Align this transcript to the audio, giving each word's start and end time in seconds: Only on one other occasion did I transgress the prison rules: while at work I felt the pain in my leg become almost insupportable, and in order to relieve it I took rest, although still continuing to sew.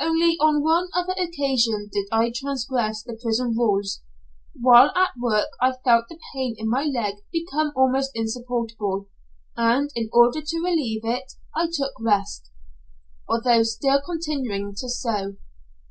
Only 0.00 0.38
on 0.40 0.62
one 0.62 0.88
other 0.94 1.12
occasion 1.20 1.90
did 1.92 2.06
I 2.10 2.30
transgress 2.34 3.02
the 3.02 3.12
prison 3.22 3.54
rules: 3.54 4.00
while 4.58 4.90
at 4.96 5.10
work 5.20 5.48
I 5.60 5.72
felt 5.84 6.06
the 6.08 6.18
pain 6.34 6.54
in 6.56 6.70
my 6.70 6.84
leg 6.84 7.16
become 7.30 7.74
almost 7.76 8.12
insupportable, 8.14 9.08
and 9.54 9.90
in 9.94 10.08
order 10.14 10.40
to 10.40 10.62
relieve 10.64 11.04
it 11.04 11.34
I 11.54 11.66
took 11.70 11.92
rest, 12.00 12.50
although 13.28 13.64
still 13.64 14.00
continuing 14.00 14.72
to 14.78 14.88
sew. 14.88 15.36